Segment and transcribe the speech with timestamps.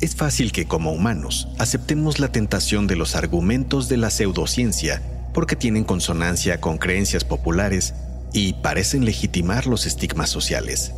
[0.00, 5.02] Es fácil que como humanos aceptemos la tentación de los argumentos de la pseudociencia
[5.34, 7.94] porque tienen consonancia con creencias populares
[8.32, 10.92] y parecen legitimar los estigmas sociales.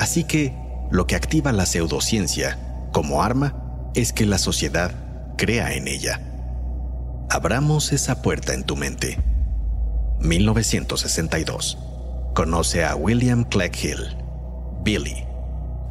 [0.00, 0.52] Así que
[0.90, 2.58] lo que activa la pseudociencia
[2.92, 4.92] como arma es que la sociedad
[5.38, 6.20] crea en ella.
[7.30, 9.18] Abramos esa puerta en tu mente.
[10.18, 11.78] 1962.
[12.34, 14.16] Conoce a William Clegg Hill,
[14.82, 15.31] Billy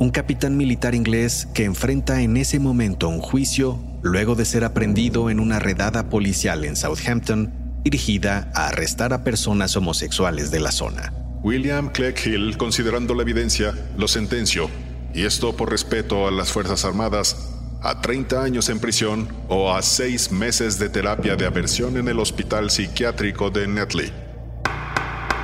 [0.02, 5.30] un capitán militar inglés que enfrenta en ese momento un juicio luego de ser aprendido
[5.30, 11.14] en una redada policial en Southampton dirigida a arrestar a personas homosexuales de la zona.
[11.44, 14.72] William Clegg Hill, considerando la evidencia, lo sentenció,
[15.14, 17.38] y esto por respeto a las Fuerzas Armadas,
[17.84, 22.18] a 30 años en prisión o a 6 meses de terapia de aversión en el
[22.18, 24.12] hospital psiquiátrico de Netley.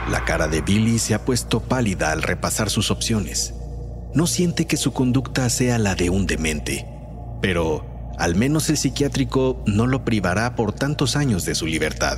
[0.10, 3.54] La cara de Billy se ha puesto pálida al repasar sus opciones
[4.14, 6.88] no siente que su conducta sea la de un demente,
[7.42, 12.18] pero al menos el psiquiátrico no lo privará por tantos años de su libertad.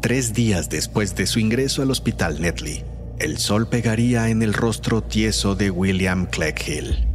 [0.00, 2.84] Tres días después de su ingreso al hospital Netley,
[3.18, 7.08] el sol pegaría en el rostro tieso de William Clegg Hill.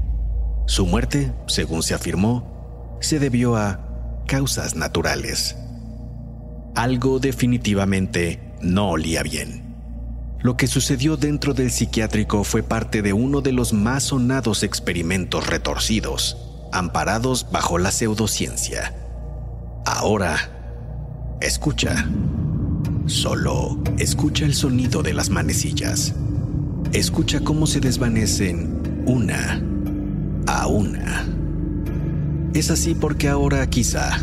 [0.65, 5.55] Su muerte, según se afirmó, se debió a causas naturales.
[6.75, 9.62] Algo definitivamente no olía bien.
[10.43, 15.47] Lo que sucedió dentro del psiquiátrico fue parte de uno de los más sonados experimentos
[15.47, 16.35] retorcidos,
[16.73, 18.93] amparados bajo la pseudociencia.
[19.85, 22.09] Ahora, escucha.
[23.05, 26.13] Solo escucha el sonido de las manecillas.
[26.91, 29.63] Escucha cómo se desvanecen una
[30.45, 31.25] a una.
[32.53, 34.19] Es así porque ahora quizá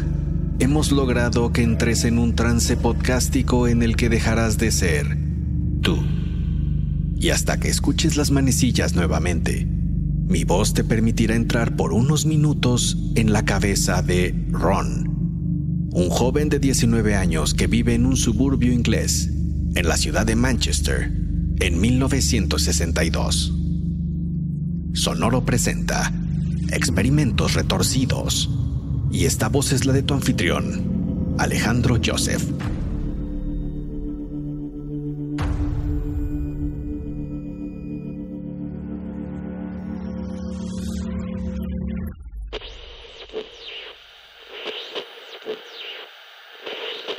[0.59, 5.30] hemos logrado que entres en un trance podcástico en el que dejarás de ser
[5.81, 5.99] tú.
[7.19, 9.67] Y hasta que escuches las manecillas nuevamente,
[10.31, 16.49] mi voz te permitirá entrar por unos minutos en la cabeza de Ron, un joven
[16.49, 19.29] de 19 años que vive en un suburbio inglés,
[19.75, 21.13] en la ciudad de Manchester,
[21.59, 23.53] en 1962.
[24.93, 26.13] Sonoro presenta
[26.71, 28.51] Experimentos Retorcidos,
[29.11, 32.45] y esta voz es la de tu anfitrión, Alejandro Joseph.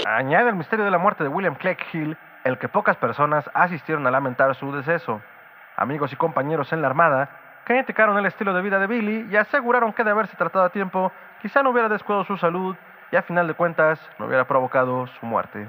[0.05, 4.05] Añade el misterio de la muerte de William Clegg Hill el que pocas personas asistieron
[4.07, 5.21] a lamentar su deceso.
[5.77, 7.29] Amigos y compañeros en la Armada
[7.65, 11.11] criticaron el estilo de vida de Billy y aseguraron que de haberse tratado a tiempo
[11.41, 12.75] quizá no hubiera descuidado su salud
[13.11, 15.67] y a final de cuentas no hubiera provocado su muerte.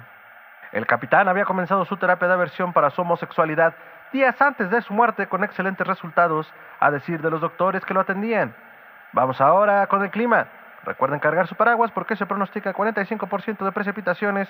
[0.73, 3.75] El capitán había comenzado su terapia de aversión para su homosexualidad
[4.13, 8.01] días antes de su muerte con excelentes resultados, a decir de los doctores que lo
[8.01, 8.55] atendían.
[9.13, 10.47] Vamos ahora con el clima.
[10.85, 14.49] Recuerden cargar su paraguas porque se pronostica 45% de precipitaciones.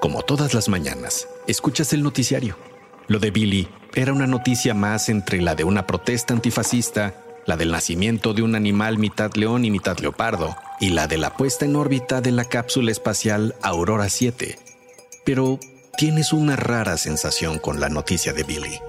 [0.00, 2.58] Como todas las mañanas, escuchas el noticiario.
[3.06, 7.14] Lo de Billy era una noticia más entre la de una protesta antifascista,
[7.46, 11.30] la del nacimiento de un animal mitad león y mitad leopardo, y la de la
[11.30, 14.58] puesta en órbita de la cápsula espacial Aurora 7.
[15.24, 15.58] Pero
[15.96, 18.80] tienes una rara sensación con la noticia de Billy.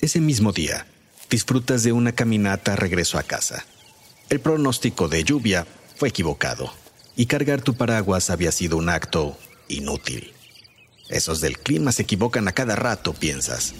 [0.00, 0.86] Ese mismo día,
[1.32, 3.64] disfrutas de una caminata regreso a casa.
[4.28, 6.70] El pronóstico de lluvia fue equivocado
[7.16, 10.34] y cargar tu paraguas había sido un acto inútil.
[11.08, 13.72] Esos del clima se equivocan a cada rato, piensas.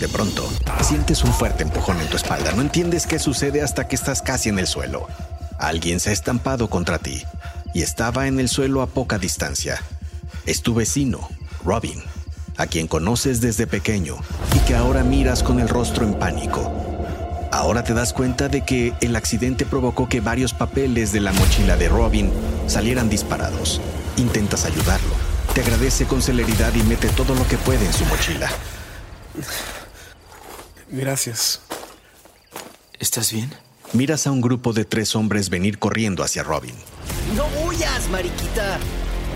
[0.00, 0.50] De pronto,
[0.80, 2.52] sientes un fuerte empujón en tu espalda.
[2.52, 5.08] No entiendes qué sucede hasta que estás casi en el suelo.
[5.58, 7.22] Alguien se ha estampado contra ti
[7.74, 9.78] y estaba en el suelo a poca distancia.
[10.46, 11.28] Es tu vecino,
[11.62, 12.02] Robin
[12.58, 14.16] a quien conoces desde pequeño
[14.54, 16.70] y que ahora miras con el rostro en pánico.
[17.50, 21.76] Ahora te das cuenta de que el accidente provocó que varios papeles de la mochila
[21.76, 22.30] de Robin
[22.66, 23.80] salieran disparados.
[24.16, 25.14] Intentas ayudarlo.
[25.54, 28.50] Te agradece con celeridad y mete todo lo que puede en su mochila.
[30.90, 31.60] Gracias.
[32.98, 33.50] ¿Estás bien?
[33.92, 36.74] Miras a un grupo de tres hombres venir corriendo hacia Robin.
[37.34, 38.78] ¡No huyas, mariquita!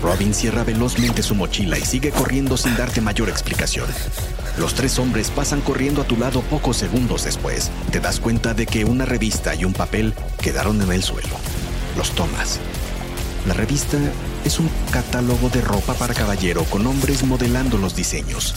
[0.03, 3.87] Robin cierra velozmente su mochila y sigue corriendo sin darte mayor explicación.
[4.59, 7.71] Los tres hombres pasan corriendo a tu lado pocos segundos después.
[7.89, 11.29] Te das cuenta de que una revista y un papel quedaron en el suelo.
[11.97, 12.59] Los tomas.
[13.47, 13.97] La revista
[14.43, 18.55] es un catálogo de ropa para caballero con hombres modelando los diseños.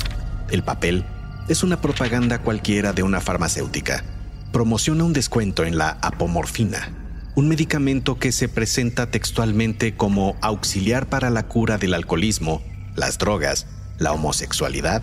[0.51, 1.05] El papel
[1.47, 4.03] es una propaganda cualquiera de una farmacéutica.
[4.51, 7.06] Promociona un descuento en la apomorfina,
[7.37, 12.63] un medicamento que se presenta textualmente como auxiliar para la cura del alcoholismo,
[12.95, 13.67] las drogas,
[13.99, 15.03] la homosexualidad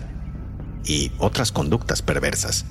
[0.84, 2.66] y otras conductas perversas.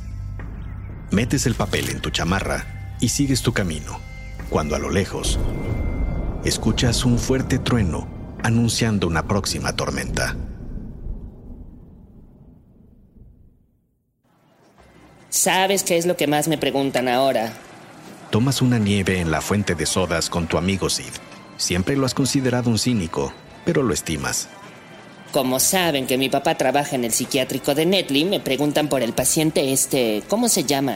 [1.11, 4.01] Metes el papel en tu chamarra y sigues tu camino,
[4.49, 5.39] cuando a lo lejos
[6.43, 8.05] escuchas un fuerte trueno
[8.43, 10.35] anunciando una próxima tormenta.
[15.29, 17.53] ¿Sabes qué es lo que más me preguntan ahora?
[18.33, 21.13] Tomas una nieve en la fuente de sodas con tu amigo Sid.
[21.57, 23.31] Siempre lo has considerado un cínico,
[23.63, 24.49] pero lo estimas.
[25.31, 29.13] Como saben que mi papá trabaja en el psiquiátrico de Netley, me preguntan por el
[29.13, 30.23] paciente este...
[30.29, 30.95] ¿Cómo se llama?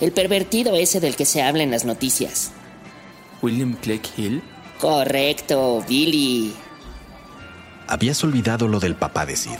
[0.00, 2.52] El pervertido ese del que se habla en las noticias.
[3.42, 4.44] ¿William Clegg Hill?
[4.78, 6.54] Correcto, Billy.
[7.88, 9.58] Habías olvidado lo del papá de Sid.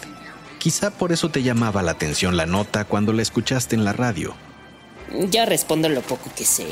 [0.61, 4.37] Quizá por eso te llamaba la atención la nota cuando la escuchaste en la radio.
[5.31, 6.66] Ya respondo lo poco que sé.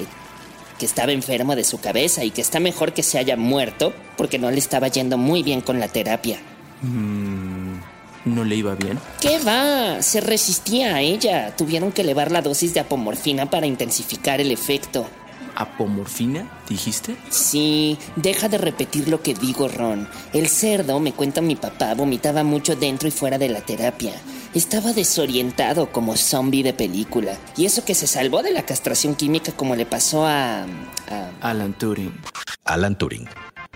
[0.78, 4.38] Que estaba enfermo de su cabeza y que está mejor que se haya muerto porque
[4.38, 6.40] no le estaba yendo muy bien con la terapia.
[6.82, 7.76] Mm,
[8.24, 8.98] ¿No le iba bien?
[9.20, 10.02] ¿Qué va?
[10.02, 11.54] Se resistía a ella.
[11.56, 15.06] Tuvieron que elevar la dosis de apomorfina para intensificar el efecto.
[15.54, 17.16] ¿Apomorfina, dijiste?
[17.30, 20.08] Sí, deja de repetir lo que digo, Ron.
[20.32, 24.14] El cerdo, me cuenta mi papá, vomitaba mucho dentro y fuera de la terapia.
[24.54, 27.38] Estaba desorientado como zombie de película.
[27.56, 30.62] Y eso que se salvó de la castración química como le pasó a...
[30.62, 31.30] a...
[31.40, 32.12] Alan Turing.
[32.64, 33.28] Alan Turing,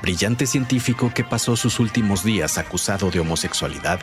[0.02, 4.00] brillante científico que pasó sus últimos días acusado de homosexualidad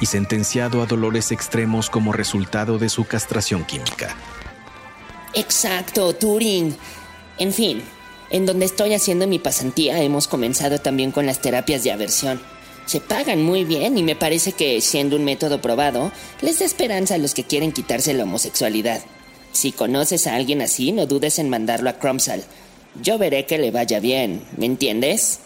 [0.00, 4.14] y sentenciado a dolores extremos como resultado de su castración química.
[5.32, 6.76] Exacto, Turing.
[7.38, 7.82] En fin,
[8.30, 12.40] en donde estoy haciendo mi pasantía hemos comenzado también con las terapias de aversión.
[12.86, 17.16] Se pagan muy bien y me parece que, siendo un método probado, les da esperanza
[17.16, 19.02] a los que quieren quitarse la homosexualidad.
[19.50, 22.44] Si conoces a alguien así, no dudes en mandarlo a Cromsal.
[23.02, 25.40] Yo veré que le vaya bien, ¿me entiendes?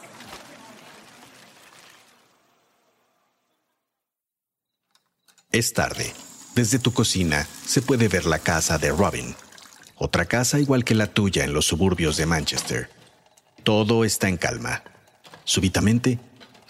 [5.50, 6.12] Es tarde.
[6.54, 9.34] Desde tu cocina se puede ver la casa de Robin,
[9.96, 12.90] otra casa igual que la tuya en los suburbios de Manchester.
[13.62, 14.82] Todo está en calma.
[15.44, 16.18] Súbitamente,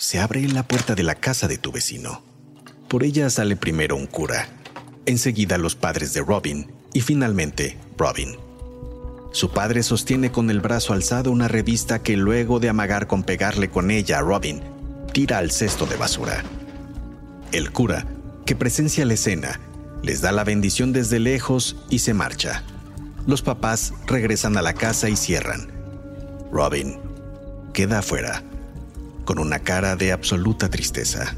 [0.00, 2.23] se abre la puerta de la casa de tu vecino.
[2.88, 4.49] Por ella sale primero un cura,
[5.05, 8.38] enseguida los padres de Robin y finalmente Robin.
[9.32, 13.69] Su padre sostiene con el brazo alzado una revista que luego de amagar con pegarle
[13.69, 14.62] con ella a Robin,
[15.12, 16.44] tira al cesto de basura.
[17.52, 18.06] El cura,
[18.47, 19.61] que presencia la escena,
[20.02, 22.64] les da la bendición desde lejos y se marcha.
[23.26, 25.71] Los papás regresan a la casa y cierran.
[26.50, 26.99] Robin
[27.75, 28.42] queda afuera,
[29.31, 31.37] con una cara de absoluta tristeza.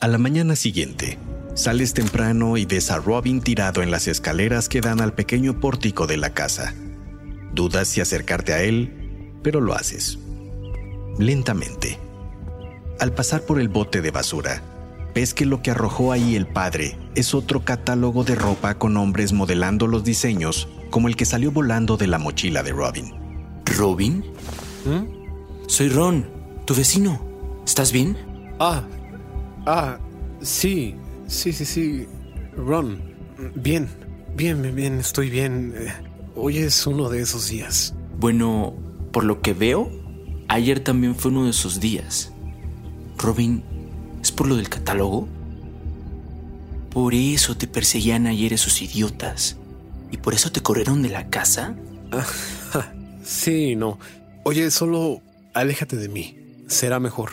[0.00, 1.18] A la mañana siguiente,
[1.54, 6.06] sales temprano y ves a Robin tirado en las escaleras que dan al pequeño pórtico
[6.06, 6.72] de la casa.
[7.52, 10.18] Dudas si acercarte a él, pero lo haces.
[11.18, 11.98] Lentamente.
[13.00, 14.62] Al pasar por el bote de basura,
[15.14, 19.34] ves que lo que arrojó ahí el padre es otro catálogo de ropa con hombres
[19.34, 23.12] modelando los diseños, como el que salió volando de la mochila de Robin.
[23.64, 24.24] ¿Robin?
[25.66, 26.26] Soy Ron,
[26.66, 27.20] tu vecino.
[27.64, 28.16] ¿Estás bien?
[28.58, 28.82] Ah,
[29.66, 29.98] ah,
[30.40, 30.94] sí,
[31.26, 32.06] sí, sí, sí.
[32.56, 33.00] Ron,
[33.54, 33.88] bien,
[34.36, 35.74] bien, bien, bien, estoy bien.
[35.76, 35.92] Eh,
[36.36, 37.94] Hoy es uno de esos días.
[38.18, 38.74] Bueno,
[39.12, 39.90] por lo que veo,
[40.48, 42.32] ayer también fue uno de esos días.
[43.18, 43.62] Robin,
[44.22, 45.28] ¿es por lo del catálogo?
[46.90, 49.56] Por eso te perseguían ayer esos idiotas.
[50.10, 51.74] ¿Y por eso te corrieron de la casa?
[53.24, 53.98] Sí, no.
[54.44, 55.20] Oye, solo
[55.54, 56.36] aléjate de mí.
[56.68, 57.32] Será mejor.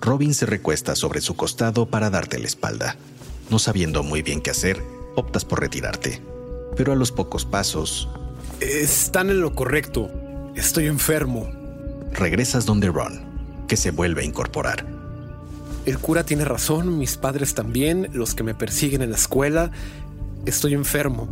[0.00, 2.96] Robin se recuesta sobre su costado para darte la espalda.
[3.50, 4.82] No sabiendo muy bien qué hacer,
[5.14, 6.20] optas por retirarte.
[6.76, 8.08] Pero a los pocos pasos,
[8.60, 10.10] Están en lo correcto.
[10.54, 11.48] Estoy enfermo.
[12.12, 13.20] regresas donde Ron,
[13.68, 14.86] que se vuelve a incorporar.
[15.84, 19.70] el cura tiene razón, mis padres también, los que me persiguen en la escuela.
[20.46, 21.28] Estoy enfermo.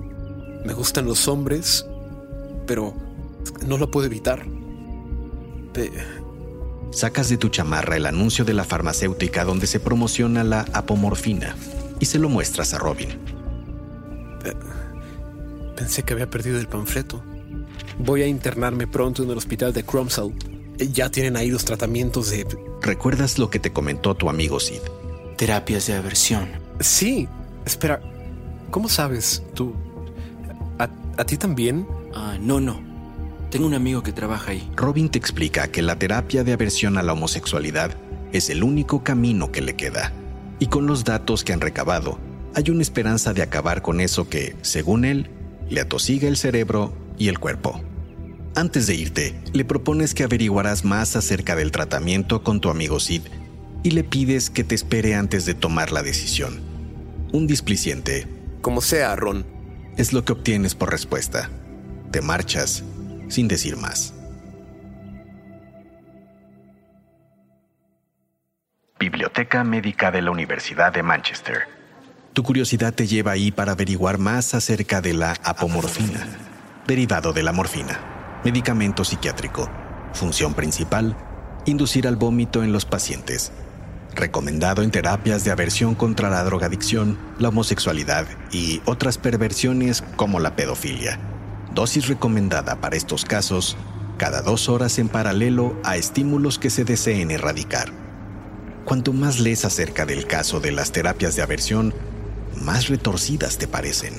[0.64, 1.87] Me gustan los hombres,
[2.66, 2.94] pero
[3.66, 4.47] no lo puedo evitar.
[6.90, 11.56] Sacas de tu chamarra el anuncio de la farmacéutica donde se promociona la apomorfina
[12.00, 13.11] y se lo muestras a Robin.
[15.76, 17.23] Pensé que había perdido el panfleto.
[17.99, 20.33] Voy a internarme pronto en el hospital de Cromsall.
[20.78, 22.47] Ya tienen ahí los tratamientos de...
[22.80, 24.80] ¿Recuerdas lo que te comentó tu amigo Sid?
[25.37, 26.49] Terapias de aversión.
[26.80, 27.28] Sí.
[27.64, 28.00] Espera,
[28.71, 29.42] ¿cómo sabes?
[29.54, 29.75] ¿Tú...
[31.16, 31.87] ¿A, ti también?
[32.14, 32.80] Ah, no, no.
[33.50, 34.68] Tengo un amigo que trabaja ahí.
[34.75, 37.97] Robin te explica que la terapia de aversión a la homosexualidad
[38.33, 40.12] es el único camino que le queda.
[40.59, 42.18] Y con los datos que han recabado,
[42.54, 45.30] hay una esperanza de acabar con eso que, según él,
[45.71, 47.80] le atosiga el cerebro y el cuerpo.
[48.56, 53.23] Antes de irte, le propones que averiguarás más acerca del tratamiento con tu amigo Sid
[53.83, 56.61] y le pides que te espere antes de tomar la decisión.
[57.33, 58.26] Un displiciente.
[58.62, 59.53] Como sea, Ron.
[59.96, 61.50] Es lo que obtienes por respuesta.
[62.10, 62.82] Te marchas
[63.28, 64.12] sin decir más.
[68.98, 71.62] Biblioteca Médica de la Universidad de Manchester.
[72.32, 76.26] Tu curiosidad te lleva ahí para averiguar más acerca de la apomorfina,
[76.88, 79.70] derivado de la morfina, medicamento psiquiátrico.
[80.12, 81.16] Función principal,
[81.66, 83.52] inducir al vómito en los pacientes.
[84.14, 90.56] Recomendado en terapias de aversión contra la drogadicción, la homosexualidad y otras perversiones como la
[90.56, 91.18] pedofilia
[91.75, 93.76] Dosis recomendada para estos casos,
[94.16, 97.92] cada dos horas en paralelo a estímulos que se deseen erradicar.
[98.85, 101.92] Cuanto más lees acerca del caso de las terapias de aversión,
[102.62, 104.14] más retorcidas te parecen.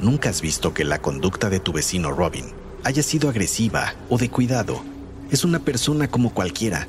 [0.00, 2.46] Nunca has visto que la conducta de tu vecino Robin
[2.84, 4.82] haya sido agresiva o de cuidado.
[5.30, 6.88] Es una persona como cualquiera.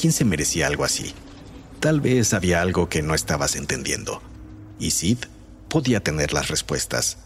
[0.00, 1.14] ¿Quién se merecía algo así?
[1.80, 4.22] Tal vez había algo que no estabas entendiendo.
[4.78, 5.18] Y Sid
[5.68, 7.18] podía tener las respuestas.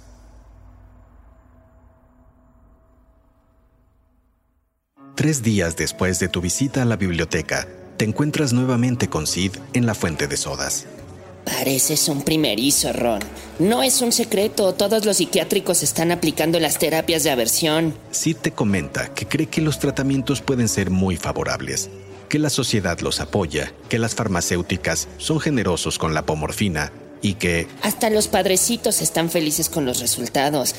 [5.15, 9.85] Tres días después de tu visita a la biblioteca, te encuentras nuevamente con Sid en
[9.85, 10.87] la fuente de sodas.
[11.45, 13.21] Pareces un primerizo, Ron.
[13.59, 17.95] No es un secreto, todos los psiquiátricos están aplicando las terapias de aversión.
[18.11, 21.91] Sid te comenta que cree que los tratamientos pueden ser muy favorables,
[22.31, 27.67] que la sociedad los apoya, que las farmacéuticas son generosos con la pomorfina y que...
[27.83, 30.75] Hasta los padrecitos están felices con los resultados.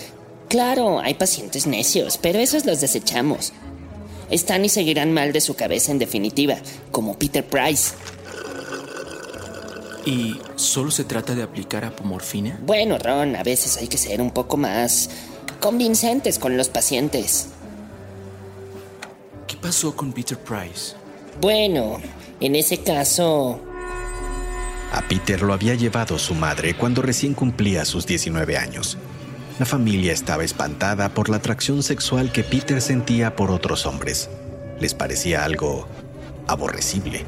[0.48, 3.53] Claro, hay pacientes necios, pero esos los desechamos
[4.31, 6.55] están y seguirán mal de su cabeza en definitiva,
[6.89, 7.93] como Peter Price.
[10.05, 12.58] ¿Y solo se trata de aplicar apomorfina?
[12.65, 15.10] Bueno, Ron, a veces hay que ser un poco más
[15.60, 17.48] convincentes con los pacientes.
[19.48, 20.96] ¿Qué pasó con Peter Price?
[21.39, 22.00] Bueno,
[22.39, 23.61] en ese caso...
[24.91, 28.97] A Peter lo había llevado su madre cuando recién cumplía sus 19 años.
[29.57, 34.29] La familia estaba espantada por la atracción sexual que Peter sentía por otros hombres.
[34.79, 35.88] Les parecía algo
[36.47, 37.23] aborrecible.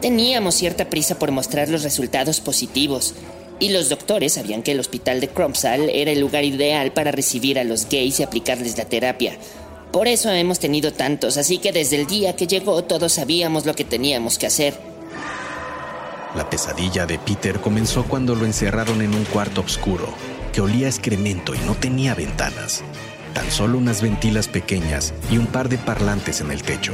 [0.00, 3.14] Teníamos cierta prisa por mostrar los resultados positivos,
[3.58, 7.58] y los doctores sabían que el hospital de Crumpsall era el lugar ideal para recibir
[7.58, 9.38] a los gays y aplicarles la terapia.
[9.96, 13.74] Por eso hemos tenido tantos, así que desde el día que llegó todos sabíamos lo
[13.74, 14.78] que teníamos que hacer.
[16.34, 20.06] La pesadilla de Peter comenzó cuando lo encerraron en un cuarto oscuro,
[20.52, 22.82] que olía a excremento y no tenía ventanas.
[23.32, 26.92] Tan solo unas ventilas pequeñas y un par de parlantes en el techo.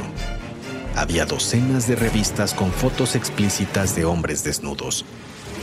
[0.95, 5.03] Había docenas de revistas con fotos explícitas de hombres desnudos.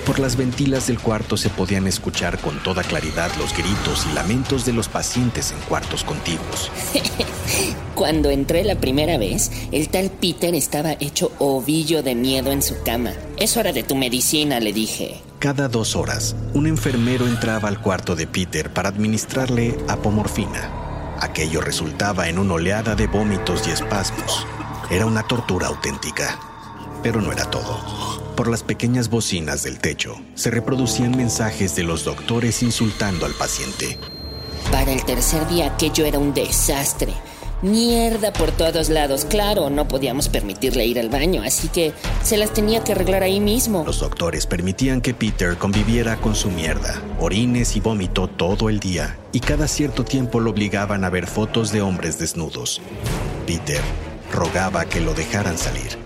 [0.07, 4.65] Por las ventilas del cuarto se podían escuchar con toda claridad los gritos y lamentos
[4.65, 6.71] de los pacientes en cuartos contiguos.
[7.95, 12.83] Cuando entré la primera vez, el tal Peter estaba hecho ovillo de miedo en su
[12.83, 13.13] cama.
[13.37, 15.21] Es hora de tu medicina, le dije.
[15.39, 21.17] Cada dos horas, un enfermero entraba al cuarto de Peter para administrarle apomorfina.
[21.21, 24.47] Aquello resultaba en una oleada de vómitos y espasmos.
[24.91, 26.50] Era una tortura auténtica.
[27.03, 27.79] Pero no era todo.
[28.37, 33.99] Por las pequeñas bocinas del techo se reproducían mensajes de los doctores insultando al paciente.
[34.71, 37.13] Para el tercer día aquello era un desastre.
[37.63, 39.27] Mierda por todos lados.
[39.27, 41.93] Claro, no podíamos permitirle ir al baño, así que
[42.23, 43.85] se las tenía que arreglar ahí mismo.
[43.85, 49.19] Los doctores permitían que Peter conviviera con su mierda, orines y vómito todo el día,
[49.33, 52.81] y cada cierto tiempo lo obligaban a ver fotos de hombres desnudos.
[53.47, 53.83] Peter
[54.33, 55.99] rogaba que lo dejaran salir.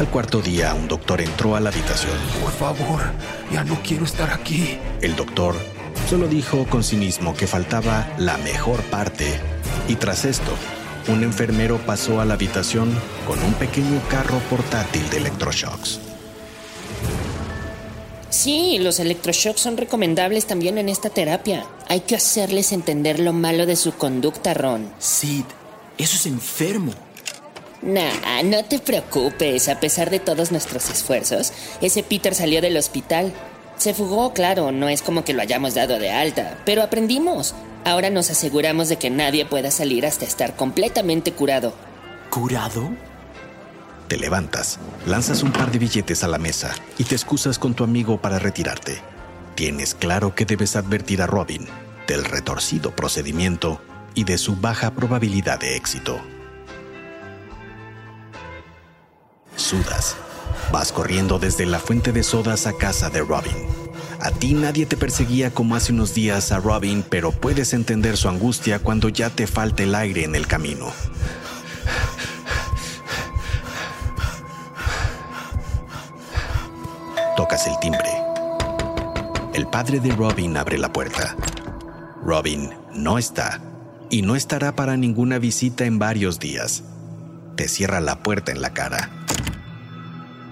[0.00, 2.16] Al cuarto día, un doctor entró a la habitación.
[2.42, 3.00] Por favor,
[3.52, 4.78] ya no quiero estar aquí.
[5.00, 5.54] El doctor
[6.08, 9.38] solo dijo con cinismo que faltaba la mejor parte
[9.88, 10.52] y tras esto,
[11.08, 12.92] un enfermero pasó a la habitación
[13.26, 16.00] con un pequeño carro portátil de electroshocks.
[18.30, 21.66] Sí, los electroshocks son recomendables también en esta terapia.
[21.88, 24.90] Hay que hacerles entender lo malo de su conducta, Ron.
[24.98, 25.44] Sid,
[25.98, 26.92] eso es enfermo.
[27.82, 29.68] Nah, no te preocupes.
[29.68, 33.32] A pesar de todos nuestros esfuerzos, ese Peter salió del hospital.
[33.76, 37.54] Se fugó, claro, no es como que lo hayamos dado de alta, pero aprendimos.
[37.84, 41.74] Ahora nos aseguramos de que nadie pueda salir hasta estar completamente curado.
[42.30, 42.90] ¿Curado?
[44.06, 47.82] Te levantas, lanzas un par de billetes a la mesa y te excusas con tu
[47.82, 49.00] amigo para retirarte.
[49.56, 51.66] Tienes claro que debes advertir a Robin
[52.06, 53.80] del retorcido procedimiento
[54.14, 56.20] y de su baja probabilidad de éxito.
[60.70, 63.56] Vas corriendo desde la fuente de sodas a casa de Robin.
[64.20, 68.28] A ti nadie te perseguía como hace unos días a Robin, pero puedes entender su
[68.28, 70.92] angustia cuando ya te falta el aire en el camino.
[77.36, 78.10] Tocas el timbre.
[79.54, 81.34] El padre de Robin abre la puerta.
[82.22, 83.60] Robin no está
[84.10, 86.84] y no estará para ninguna visita en varios días.
[87.56, 89.21] Te cierra la puerta en la cara.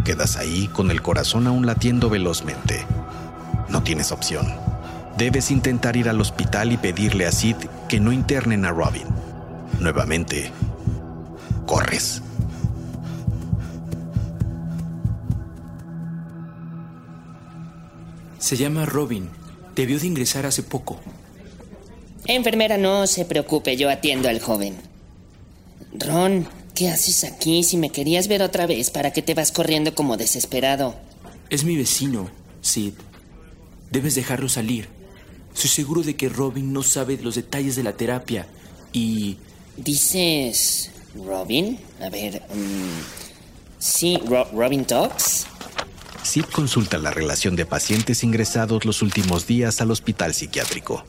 [0.04, 2.86] Quedas ahí con el corazón aún latiendo velozmente.
[3.68, 4.46] No tienes opción.
[5.16, 7.56] Debes intentar ir al hospital y pedirle a Sid
[7.88, 9.04] que no internen a Robin.
[9.78, 10.50] Nuevamente,
[11.66, 12.22] corres.
[18.38, 19.28] Se llama Robin.
[19.76, 20.98] Debió de ingresar hace poco.
[22.26, 24.76] Enfermera, no se preocupe, yo atiendo al joven.
[25.92, 26.46] Ron,
[26.80, 27.62] ¿qué haces aquí?
[27.62, 30.94] Si me querías ver otra vez, ¿para qué te vas corriendo como desesperado?
[31.50, 32.30] Es mi vecino,
[32.62, 32.94] Sid.
[33.90, 34.88] Debes dejarlo salir.
[35.52, 38.46] Soy seguro de que Robin no sabe los detalles de la terapia
[38.94, 39.36] y...
[39.76, 41.78] ¿Dices Robin?
[42.00, 42.40] A ver...
[42.54, 45.44] mm, sí, Ro- Robin Talks.
[46.22, 51.04] Sid consulta la relación de pacientes ingresados los últimos días al hospital psiquiátrico.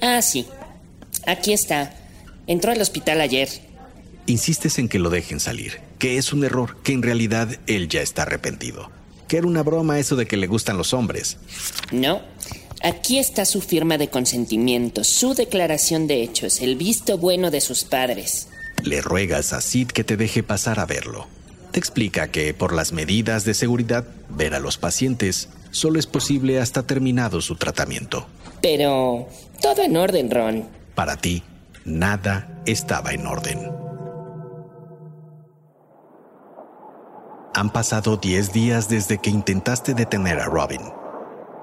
[0.00, 0.44] Ah, sí.
[1.24, 1.94] Aquí está.
[2.48, 3.48] Entró al hospital ayer.
[4.26, 8.00] Insistes en que lo dejen salir, que es un error, que en realidad él ya
[8.00, 8.90] está arrepentido,
[9.28, 11.36] que era una broma eso de que le gustan los hombres.
[11.92, 12.22] No.
[12.82, 17.84] Aquí está su firma de consentimiento, su declaración de hechos, el visto bueno de sus
[17.84, 18.48] padres.
[18.82, 21.26] Le ruegas a Sid que te deje pasar a verlo.
[21.72, 26.60] Te explica que por las medidas de seguridad, ver a los pacientes solo es posible
[26.60, 28.26] hasta terminado su tratamiento.
[28.62, 29.28] Pero
[29.60, 30.68] todo en orden, Ron.
[30.94, 31.42] Para ti,
[31.84, 33.83] nada estaba en orden.
[37.56, 40.80] Han pasado 10 días desde que intentaste detener a Robin.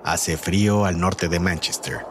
[0.05, 2.05] Hace frío al norte de Manchester.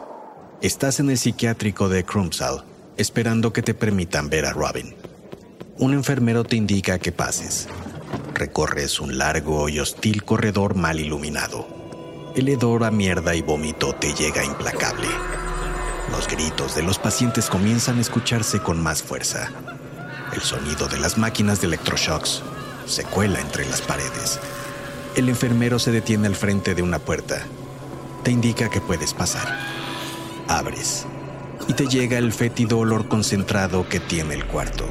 [0.61, 2.63] Estás en el psiquiátrico de Crumpsall,
[2.97, 4.95] esperando que te permitan ver a Robin.
[5.79, 7.67] Un enfermero te indica que pases.
[8.35, 11.67] Recorres un largo y hostil corredor mal iluminado.
[12.35, 15.07] El hedor a mierda y vómito te llega implacable.
[16.11, 19.49] Los gritos de los pacientes comienzan a escucharse con más fuerza.
[20.33, 22.43] El sonido de las máquinas de electroshocks
[22.85, 24.39] se cuela entre las paredes.
[25.15, 27.45] El enfermero se detiene al frente de una puerta.
[28.23, 29.59] Te indica que puedes pasar.
[30.47, 31.05] Abres
[31.67, 34.85] y te llega el fétido olor concentrado que tiene el cuarto.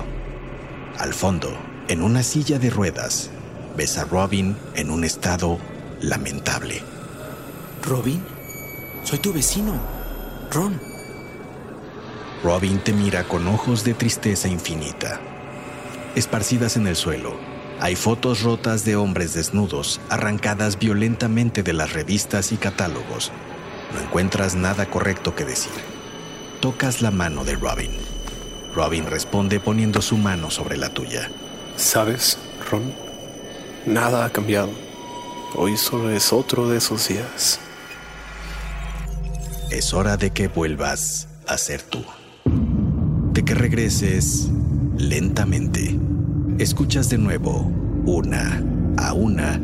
[0.98, 1.50] Al fondo,
[1.88, 3.31] en una silla de ruedas,
[3.76, 5.59] ves a Robin en un estado
[6.00, 6.83] lamentable.
[7.83, 8.22] ¿Robin?
[9.05, 9.81] Soy tu vecino.
[10.50, 10.81] Ron.
[12.42, 15.20] Robin te mira con ojos de tristeza infinita.
[16.14, 17.35] Esparcidas en el suelo,
[17.81, 23.33] hay fotos rotas de hombres desnudos, arrancadas violentamente de las revistas y catálogos.
[23.95, 25.73] No encuentras nada correcto que decir.
[26.61, 27.90] Tocas la mano de Robin.
[28.75, 31.31] Robin responde poniendo su mano sobre la tuya.
[31.77, 32.37] ¿Sabes,
[32.71, 32.93] Ron?
[33.87, 34.71] Nada ha cambiado.
[35.55, 37.61] Hoy solo es otro de esos días.
[39.71, 42.05] Es hora de que vuelvas a ser tú.
[43.33, 44.49] De que regreses
[44.99, 46.10] lentamente.
[46.61, 47.73] Escuchas de nuevo,
[48.05, 48.62] una
[48.99, 49.59] a una,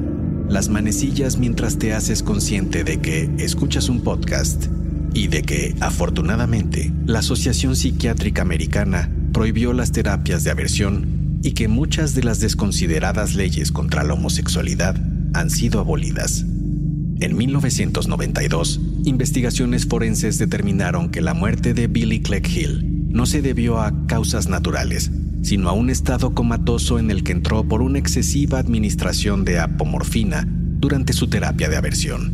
[0.49, 4.69] las manecillas mientras te haces consciente de que escuchas un podcast
[5.13, 11.69] y de que, afortunadamente, la Asociación Psiquiátrica Americana prohibió las terapias de aversión y que
[11.69, 14.97] muchas de las desconsideradas leyes contra la homosexualidad
[15.35, 16.47] han sido abolidas.
[17.21, 23.83] En 1992, investigaciones forenses determinaron que la muerte de Billy Clegg Hill no se debió
[23.83, 25.11] a causas naturales,
[25.43, 30.47] sino a un estado comatoso en el que entró por una excesiva administración de apomorfina
[30.47, 32.33] durante su terapia de aversión.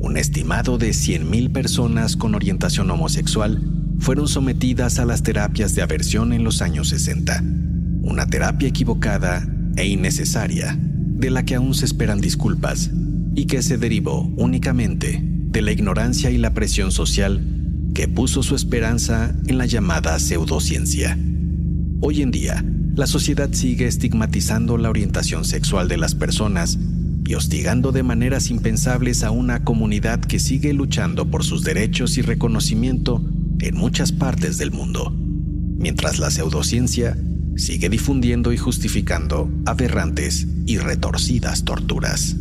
[0.00, 3.62] Un estimado de 100.000 personas con orientación homosexual
[3.98, 7.42] fueron sometidas a las terapias de aversión en los años 60,
[8.02, 12.90] una terapia equivocada e innecesaria, de la que aún se esperan disculpas
[13.34, 17.44] y que se derivó únicamente de la ignorancia y la presión social
[17.94, 21.18] que puso su esperanza en la llamada pseudociencia.
[22.02, 26.78] Hoy en día, la sociedad sigue estigmatizando la orientación sexual de las personas
[27.26, 32.22] y hostigando de maneras impensables a una comunidad que sigue luchando por sus derechos y
[32.22, 33.22] reconocimiento
[33.58, 37.18] en muchas partes del mundo, mientras la pseudociencia
[37.56, 42.34] sigue difundiendo y justificando aberrantes y retorcidas torturas.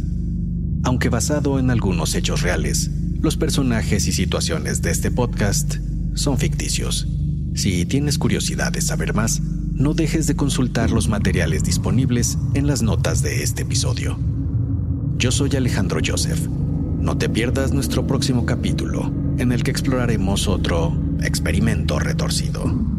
[0.83, 5.75] Aunque basado en algunos hechos reales, los personajes y situaciones de este podcast
[6.13, 7.09] son ficticios.
[7.53, 9.41] Si tienes curiosidad de saber más,
[9.73, 14.17] no dejes de consultar los materiales disponibles en las notas de este episodio.
[15.17, 16.47] Yo soy Alejandro Joseph.
[16.99, 22.98] No te pierdas nuestro próximo capítulo, en el que exploraremos otro experimento retorcido.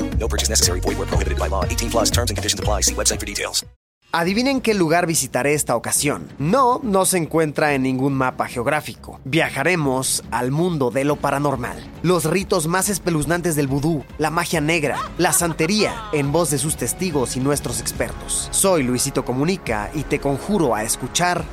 [0.21, 0.79] No purchase necessary.
[0.79, 1.65] Void where prohibited by law.
[1.65, 2.83] 18 plus terms and conditions apply.
[2.83, 3.65] See website for details.
[4.13, 6.27] Adivinen qué lugar visitaré esta ocasión.
[6.37, 9.21] No, no se encuentra en ningún mapa geográfico.
[9.23, 11.77] Viajaremos al mundo de lo paranormal.
[12.03, 16.75] Los ritos más espeluznantes del vudú, la magia negra, la santería, en voz de sus
[16.75, 18.49] testigos y nuestros expertos.
[18.51, 21.45] Soy Luisito Comunica y te conjuro a escuchar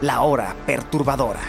[0.00, 1.40] La Hora Perturbadora.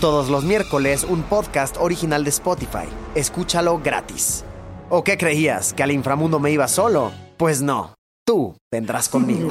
[0.00, 2.88] Todos los miércoles un podcast original de Spotify.
[3.14, 4.44] Escúchalo gratis.
[4.88, 5.74] ¿O qué creías?
[5.74, 7.10] ¿Que al inframundo me iba solo?
[7.36, 7.94] Pues no.
[8.24, 9.50] Tú vendrás conmigo.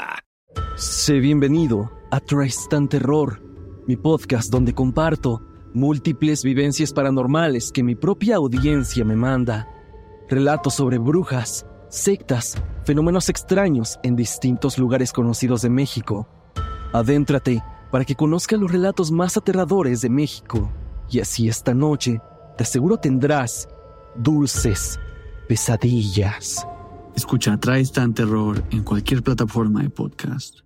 [0.76, 3.40] Sé bienvenido a Tristan Terror,
[3.86, 5.40] mi podcast donde comparto
[5.72, 9.68] múltiples vivencias paranormales que mi propia audiencia me manda.
[10.28, 16.26] Relatos sobre brujas, sectas, fenómenos extraños en distintos lugares conocidos de México.
[16.92, 20.72] Adéntrate para que conozcas los relatos más aterradores de México.
[21.08, 22.20] Y así esta noche,
[22.56, 23.68] te aseguro tendrás
[24.18, 24.98] dulces
[25.48, 26.66] pesadillas.
[27.14, 30.60] Escucha Tristan Terror en cualquier plataforma de podcast.